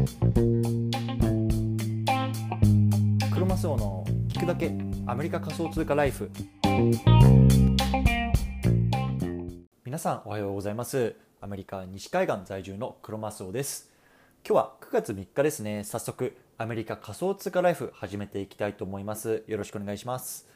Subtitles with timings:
[0.00, 0.06] ク
[3.38, 4.72] ロマスオの聞くだけ
[5.06, 6.30] アメリカ仮想通貨ライフ。
[9.84, 11.16] 皆さんおはようございます。
[11.42, 13.90] アメリカ西海岸在住のクロマスオです。
[14.42, 15.84] 今日は9月3日ですね。
[15.84, 19.42] 早速アメリカ仮想通貨ライフ始めていきたいと思います。
[19.48, 20.48] よろしくお願いします。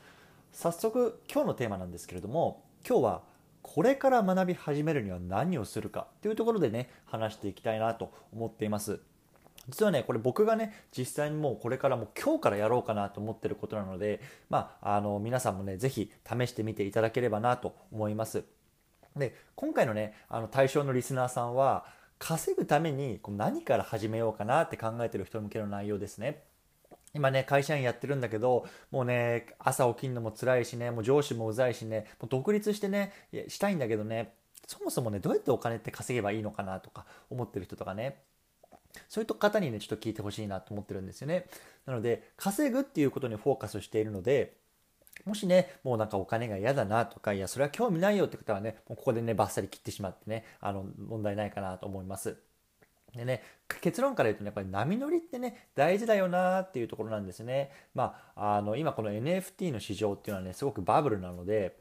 [0.52, 3.22] 早速今日のテーマなんですけれども今日は
[3.61, 9.00] これから学び始めるには何をするかというところでね話していきたいなと思っています。
[9.68, 18.45] 実はねこれ僕がね実際にもうこれからも今日からやろうかなと思ってることなのでまああの皆さんもね是非試してみていただければなと思います。
[19.17, 21.85] で今回のねあの対象のリスナーさんは
[22.18, 26.43] 稼ぐために何から始めようかなって考えてる人向けの内容ですね。
[27.15, 33.12] 今ね、会社員やってるんだけど、もうね、朝起きるのも辛いしね、もう上司もうざいしね、もう独立してね、
[33.47, 34.34] したいんだけどね、
[34.67, 38.23] そもそもね、どうやってお金って稼げばいいのかなとか思ってる人とかね、
[39.08, 41.47] そういった方にね、ちょっと聞いてほしいなと思ってるんですよね。
[41.87, 44.56] なので、稼ぐっていうことにフォーカスしているので、
[45.25, 52.37] もしね、もうなんかお金が嫌だなとか、いや、それは興味ないよって方はね、もうここでね、バッサリ切ってしまってね、あの、問題ないかなと思います。
[53.15, 53.42] でね、
[53.81, 57.70] 結論から言うとね、やっぱり波乗りってね、大事だよなっていうところなんですね。
[57.95, 61.77] まあ、あの、今この NFT の市場っていうのはね、すごくバブルなので、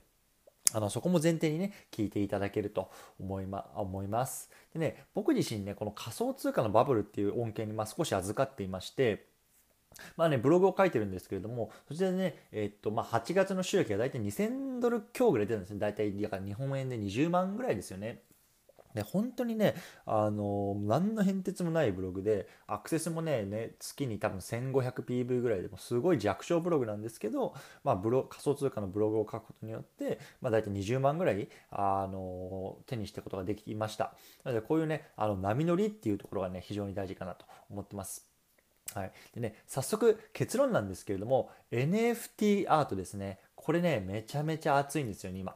[0.74, 4.50] あのそこも前提にね聞いていただけると思い,、ま、思います。
[4.74, 9.26] でね僕自身ねこの仮想通貨のバブルっていう恩恵にま少し預かっていまして
[10.18, 15.80] まあね、ブログを書いてるんですけれども、そちらでね、えっと、まあ、8月の収益が大体2000ドル強ぐらい出るんですね。
[15.80, 18.22] 大体、だから日本円で20万ぐらいですよね。
[18.94, 34.14] で本当にね、あの何の変哲もないブログでアクセスもねね月に多分 1500PV ぐらいでもすごい弱小ブログなんですけど、まあ、ブロ仮想通貨のブログを書くことによって、まあ、大体20万ぐらいあの手にしてことができました。
[34.44, 38.28] なのでこういうねあの波乗りっていうところがね非常に大事かなと思ってます。
[38.94, 43.40] はい、でね早速結論なんですけれども NFT アートですね。
[43.56, 45.56] これねめちゃめちゃ熱いんですよね今。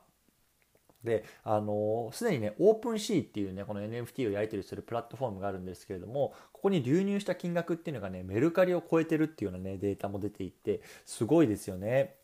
[1.03, 12.16] で、あの、すでにね、オープンシーっていうね、この NFT をやり取りするプラットフォームがあるんですけれども、ここに流入した金額っていうのがね、メルカリを超えてるっていうようなね、データも出ていて、すごいですよね。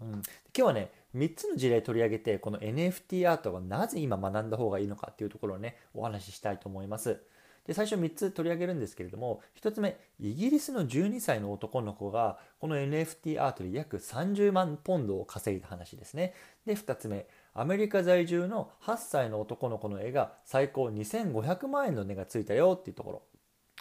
[0.00, 0.22] うん、今
[0.54, 7.20] 日はね、3つの事例取り上げて、この NFT アートがなぜ今学んだ方がいいのかっていうところをね、お話ししたいと思います。
[7.66, 16.34] で最初3つ取り上げるんですけれども1つ目イギリスの12歳の男の子がこの NFT アートで約30万ポンドを稼いだ話ですね
[16.64, 17.26] で2つ目
[17.58, 23.22] アメリカ在住の8歳の男の子の絵が最高2500万円の値がついたよっていうところ。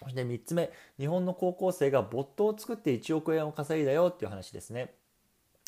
[0.01, 4.93] そして3つ目日本の高校生がボットを作って1億円を稼いだよっていう話ですね。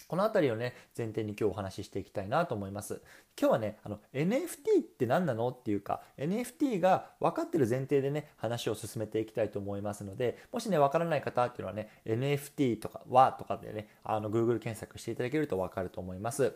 [0.08, 3.02] この辺りをね前提に今日お話ししていきたいなと思います。
[3.38, 16.54] 今日はねあの NFT って何なのっていうか NFT が分かってる前提でね話を進めていきたいと思いますのでもしね分からない方っていうのはね NFT とかはとかでねあの Google 検索していただけると分かると思います。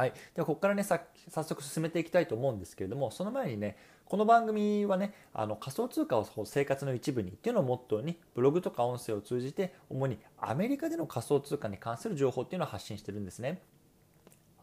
[0.00, 1.02] はい、ではここからね早
[1.42, 13.60] 速進めていきたいと思うんですけれどもその前にねこの番組はねあの仮想通貨を生活の一部にっていうのをモットーにブログとか音声を通じて主にアメリカでの仮想通貨に関する情報っていうのを発信してるんですね。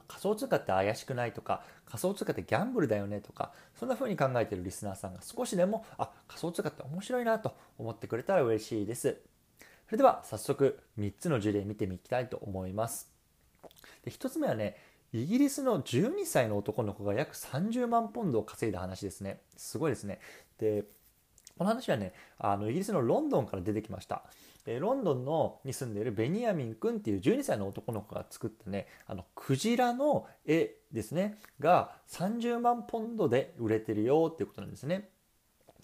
[0.07, 9.21] 仮想通貨って怪しくないとか仮想通貨ってギャンブルだよねとかそんな風に考えてるリスナーさんが少しでもあ仮想通貨って面白いなと思ってくれたら嬉しいです。
[9.85, 13.11] それでは早速3つの事例見てみたいと思います。
[14.03, 14.77] で1つ目はね
[15.13, 19.41] イギリスの12歳の男の子が約30万ポンドを稼いだ話ですね。
[19.55, 20.19] すごいですね。
[20.57, 20.83] で、
[21.57, 24.23] この話はね、あのイギリスのロンドンから出てきました
[24.65, 24.79] で。
[24.79, 35.09] ロンドンのに住んでいるベニヤミン君っていう12歳の男の子が作ったね、あのクジラの絵ですね、が30万ポンドで売れてるよっていうことなんですね。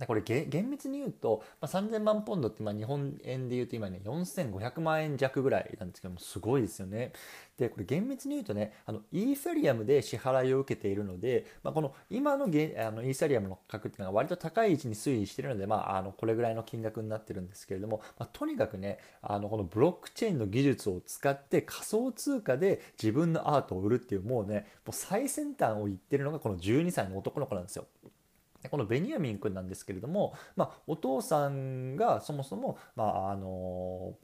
[0.07, 7.13] これ厳密に言うと、まあ、3000万ポンドってまあ日本円で言うと今ね4500万円弱ぐらいなんですけどもすごいですよね。
[7.57, 27.85] でこれ厳密に言うとねあのイーサリアムで支払いを受けているので、まあ、この今のあのイーサリアムの価格っていうのが割と高い位置に推移しているので、まあ、あのこれぐらいの金額になってるんですけれども、まあ、とにかくねあのこのブロックチェーンの技術を使って仮想通貨で自分のアートを売るっていうもうねもう最先端を言ってるのがこの12歳の男の子なんですよ。
[28.69, 34.15] このベニヤミン君なんですけれども、まあ、お父さんがそもそも、まあ、あの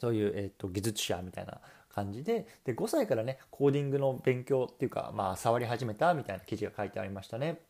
[0.00, 1.60] そういう、えーと、技術者みたいな
[1.92, 7.60] 感じでで5歳からねコーディングの勉強っていうか、まあ、触り始めたみたいな記事が書いてありましたね。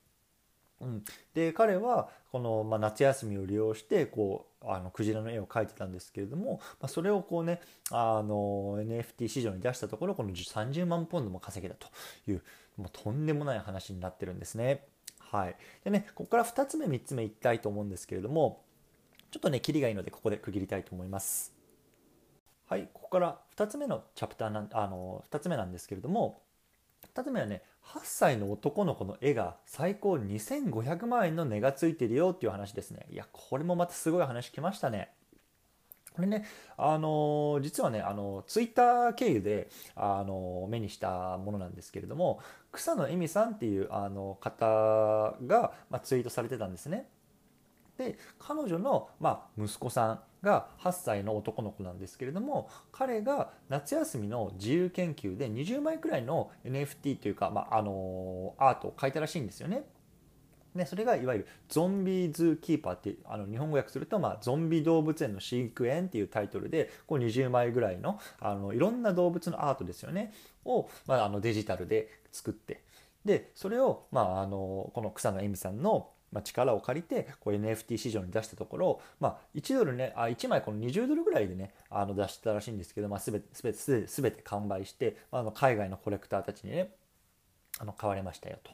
[0.80, 11.88] うん、で彼はこの、まあ、夏休みを利用してこうあのクジラの絵を描いてたんですけれども、まあ、それをこうねあの NFT 市場に出したところこの30万ポンドも稼げたと
[12.30, 12.42] いう
[12.76, 14.84] もうとんでもない話になってるんですね。
[15.30, 18.62] はい、でねここから2つ目3つ目いきたいと思うんですけれども
[19.30, 21.54] ちょっとねキリがいいのでここで区切りたいと思います。
[22.66, 26.42] はいここから2つ目のチャプターなんあの2つ目なんですけれども
[27.14, 33.06] 2つ目はね8歳の男の子の絵が最高2500万円の値がついてるよっていう話ですね。
[33.10, 35.12] いやこれもまたすごい話きましたね。
[36.16, 36.46] これね、
[36.78, 42.40] あの実はね、あのツイッター経由で、あの目にしたものなんですけれども、
[42.72, 47.06] 草野恵美さんっていうあの方が、まあ、ツイートされてたんですね。
[47.98, 59.84] で彼女の、まあ、息子さんが8歳の男の子なんですけれども彼が夏休みの自由研究で20枚くらいの NFT というか、まあ、あのアートを描いたらしいんですよね。
[60.76, 70.32] でそれがいわゆるゾンビズーキーパーってあの日本語訳すると、まあ、ゾンビ動物園の飼育園っていうタイトルでこう20枚ぐらいのあのいろんな動物のアートですよね
[70.64, 72.82] を、まあ、あのデジタルで作って
[73.24, 86.90] でそれを、まあ、あのこの草野恵美さんのま、力を借りてこう NFT 市場に出したところ、まあ、1ドルねあ1枚この20ドルぐらいでねあの出したらしいんですけど、まあ、全て全て全て完売して、まあ、の海外のコレクターたちにね
[87.78, 88.72] あの買われましたよと。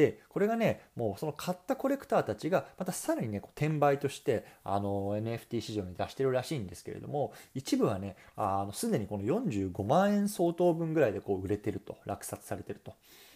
[0.00, 12.94] でこれがねもうその買ったコレクターたちがまたさらにねこう転売としてあの NFT 市場に出してるらしいんですけれども一部はねあのすでにこの45万円相当分ぐらいでこう売れてると落札されてると。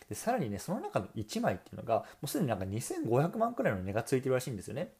[0.08, 4.92] でさらにねその中の1枚っていうのがもうすでになんか2500万くらいの値がついてるらしいんですよね。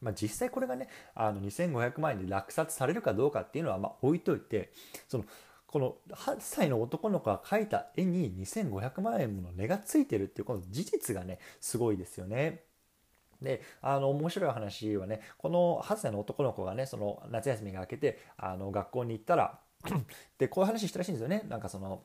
[0.00, 4.70] まあ、実際これがねあの2500万円で落札されるかどうかっていうのはま置いといて
[5.08, 5.24] その
[5.76, 12.62] この8歳の男の子が描いた絵に2500万円もの値がついてるっていうこの事実がねすごいですよね。
[13.42, 19.58] であの面白い話はねこの8歳の男の子がねその夏休みが明けてあの学校に行ったら
[20.38, 22.04] でこういう話したらしいんですよねなんかその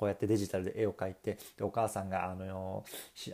[0.00, 2.82] こうやってデジタルで絵を描いてでお母さんがあの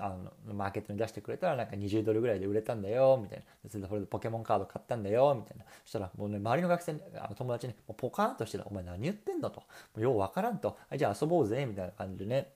[0.00, 0.08] あ
[0.48, 3.70] のマーケットに出してくれたらなんか20ドルぐらいで売れたんだよみたいな。
[3.70, 5.64] それでこれでポケモンカード買ったんだよみたいな。
[5.84, 9.62] そしたらもうね周りの学生あの友達にもうポカーンとしてたお前何言ってんのと。
[9.96, 10.76] ようわからんと。
[10.96, 12.56] じゃあ遊ぼうぜみたいな感じでね。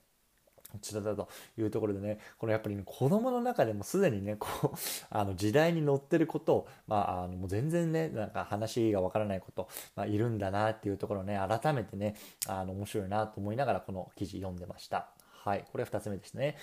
[0.79, 4.77] ちらだというところでね、このやっぱり、ね、子供の中でもすでにね、こう、
[5.09, 12.15] あの時代に乗ってることを、まあ、あのもう全然ね、なんか話がわからないこと、まあ、いるんだなっていうところね、改めてね、
[12.47, 15.09] あの面白いなと思いながらこの記事読んでました。
[15.43, 16.57] はい、これ2つ目ですね。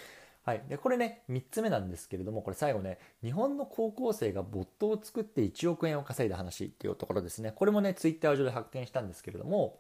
[0.49, 9.79] はい、でこれね3つ目なんですけれどもこれ最後ね日本の高校生がボットを作って1億円を稼いだ話っていうところですねこれもねツイッター上で発見したんですけれども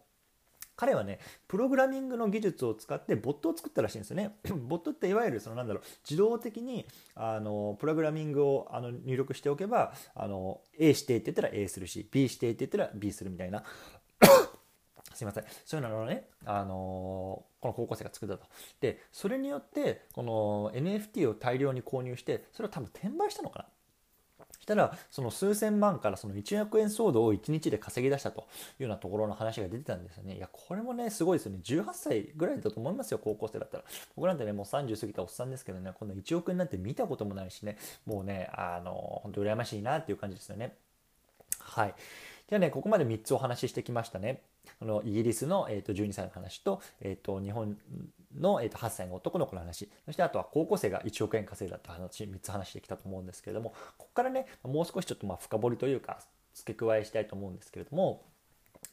[0.79, 4.37] 彼はね、プログラミングの技術を使ってボットを作ったらしいんですよね。
[4.69, 6.87] ボットっていわゆるそのなんだろう、自動的に
[7.17, 13.65] あのプログラミングをあの入力しておけば、あの A 指定って言ったら A するし、B 指定って言ったら B するみたいな。
[15.15, 15.45] すいません。
[15.65, 18.47] そういうのをね、あのこの高校生が作ったと。
[18.81, 23.65] で、それによって、この NFT を大量に購入して、それを多分転売したのかな。
[24.69, 28.43] たらその数千万からその1億円騒動を1日で稼ぎ出したと
[28.79, 30.37] いうようなところの話が出てたんですよね。
[30.37, 31.61] いや、これもね、すごいですよね。
[31.65, 33.85] 18歳ぐらいだと思いますよ、高校生だったら。
[34.15, 40.77] 僕なんてね、もう30過ぎたおっさんですけどね、こんな1億円なんて見たこともないしね、もうね、あの、本当羨ましいなっていう感じですよね。
[41.59, 41.95] はい。
[42.49, 44.43] じゃあね、ここまで3つお話ししてきましたね。
[44.79, 47.77] このイギリスの、えー、と12歳の話と,、えー、と日本
[48.37, 49.89] の、えー、と8歳の男の子の話。
[50.05, 56.19] そしてあとは高校生が1億円稼いだって話3つ話してきたと思うんですけれどもここからねもう少しちょっとまあ深掘りというか
[56.55, 58.25] 付け加えしたいと思うんですけれども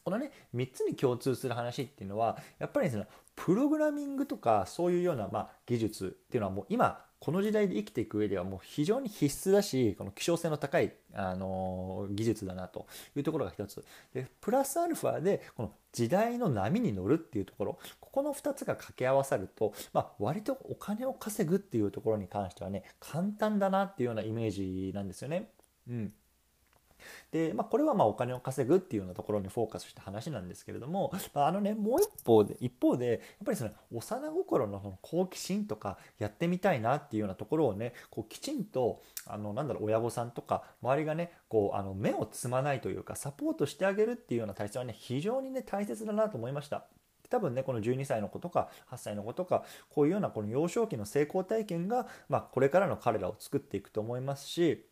[0.04, 25.50] このね3つに共通する話っていうのはやっぱりですねプログラミングとかそういうようなまあ技術っていうのはもう今この時代で生きていく上ではもう非常に必須だしこの希少性の高い、あの技術だなというところが一つでプラスアルファでこの時代の波に乗るっていうところここの2つが掛け合わさると、まあ、割とお金を稼ぐっていうところに関してはね簡単だなっていうようなイメージなんですよね。
[25.90, 26.12] うん
[27.32, 46.86] で、まあ、これはまあお金を稼ぐっていうようなところにフォーカスした話なんですけれども、まあ、のねもう一方で一方でやっぱりその幼心のその好奇心とかやってみたいなっていうようなところをねこうきちんとあのなんだろう親御さんとか周りがねこうあの目をつまないというかサポートしてあげるっていうような体制はね非常にね大切だなと思いました。
[47.28, 54.86] 多分ねこの12歳の子とか8歳の子とかこういうようなこの幼少期の成功体験が、まあ、これからの彼らを作っていくと思いますし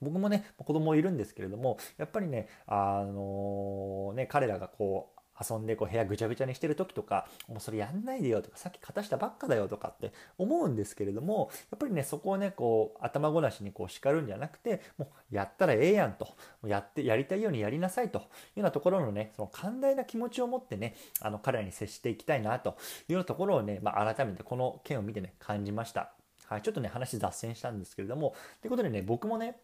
[0.00, 16.28] 僕もね子供いるんですけれどもやっぱりねあのね彼らがこう遊んでこう部屋ぐちゃぐちゃにしてる時とかもうそれやんないでよとかさっき片したばっかだよとかって思うんですけれどもやっぱりねそこをねこう頭ごなしにこう叱るんじゃなくてもうやったらええやんと
[16.66, 22.70] やってやりたいようにやりなさいというようなところのねその寛大な気持ちを持ってねあの彼らに接していきたいなと
[23.08, 26.12] いうようなところをね、まあ、改めてこの件を見てね感じました。
[26.48, 29.56] はい、ちょっとね話脱線したんですけれどもということでね僕もね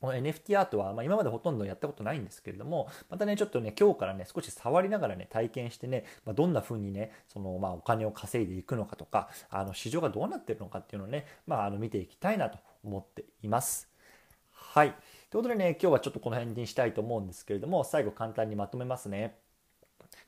[0.00, 13.88] この NFT アートは、まあ、今までほとんどやったことないんですけれども、またね、ちょっとね、今日からね、少し触りながらね、体験してね、まあ、どんな風にね、その、まあ、お金を稼いでいくのかとか、あの、市場がどうなってるのかっていうのをね、まあ、あの、見ていきたいなと思っています。
[14.52, 14.90] はい。
[15.30, 19.36] ということでね、今日はちょっとこの辺にしたいと思うんですけれども、最後簡単にまとめますね。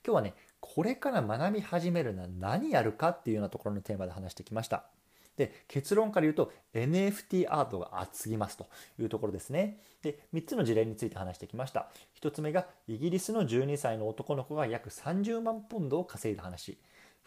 [0.05, 4.85] 今日はね、これから学び始めるのは何やるかっていうようなところのテーマで話してきました。
[5.37, 8.69] で結論から言うと NFT アートが厚ぎますと
[8.99, 9.81] いうところですね。
[10.03, 11.89] で3つの事例について話してきました。
[12.21, 16.79] 1つ目がイギリスの12歳の男の子が約30万ポンドを稼いだ話。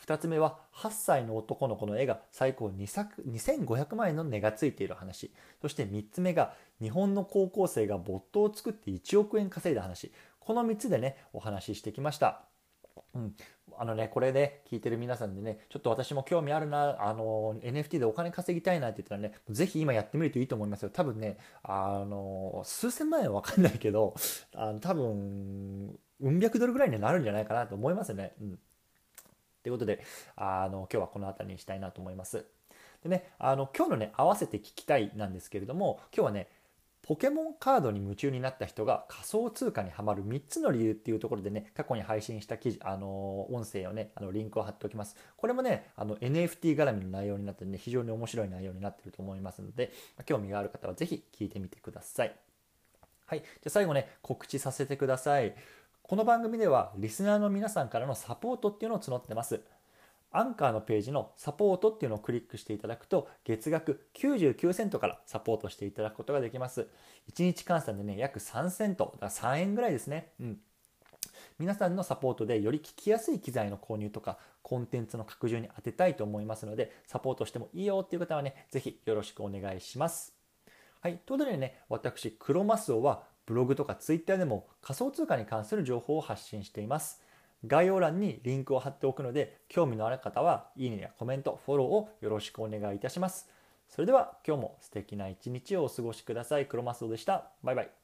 [0.06, 5.32] 2つ目は8歳の男の子の絵が最高2500万円の値がついている話。
[5.62, 10.12] そして3つ目が日本の高校生がボットを作って1億円稼いだ話。
[10.40, 12.53] この3つでねお話ししてきました。
[13.16, 13.36] うん、
[13.78, 20.90] あのね、これで聞いてる皆さんでね、ちょっと私も興味あるな、あの、NFT でお金稼ぎたいなって言ったらね、ぜひ今やってみるといいと思いますよ。
[20.90, 24.16] 多分ね、あの、数千万円はわかんないけど、
[24.56, 28.34] あの多分、うん百ドルぐらいになるんじゃないかなと思いますね。
[28.42, 28.60] うん。
[29.62, 30.04] ということで、
[30.36, 32.46] あの、今日はこの辺りにしたいなと思います。
[33.04, 36.48] でね、あの、今日のね、合わせて聞きたいなんですけれども、今日はね、
[37.04, 45.18] ポケモンカードに夢中になった人が仮想通貨にはまる3つの理由っていうところでね、過去に配信した記事、あの音声をね、あのリンクを貼っておきます。
[45.36, 49.92] これもね、あの NFT 絡みの内容になってね、非常に面白い内容になってると思いますので、
[50.26, 52.34] 興味がある方はぜひ聞いてみてください。
[53.26, 53.40] はい。
[53.40, 55.56] じゃあ最後ね、告知させてください。
[56.04, 59.60] この番組ではリスナーの皆さんからのサポートっていうのを募ってます。
[60.34, 66.88] アンカーのページのサポートっていうのをクリックしていただくと月額99セントからサポートしていただくことができます。
[67.32, 70.32] 1日換算でね、約3セント、だから3円ぐらいですね。
[70.40, 70.60] うん。
[71.60, 80.34] 皆さんのサポートでより聞きやすい機材の購入とかコンテンツの拡充に当てたいと思いますのでサポートしてもいいよっていう方はね、ぜひよろしくお願いします。
[81.02, 81.20] はい。
[81.26, 87.22] ということでね、私、クロマスオはブログとかツイッターでも仮想通貨に関する情報を発信しています。
[87.66, 93.50] 概要欄にリンクを貼っておくので、興味のある方は、いいねやコメント、フォローをよろしくお願いいたします。
[93.88, 96.68] それでは今日も素敵な一日をお過ごしください。
[96.68, 97.52] クロマスオでした。
[97.64, 98.03] バイバイ。